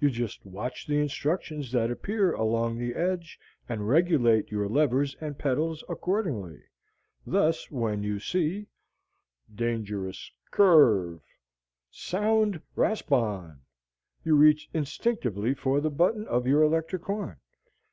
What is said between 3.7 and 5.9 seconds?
regulate your levers and pedals